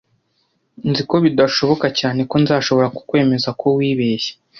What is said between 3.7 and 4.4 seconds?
wibeshye.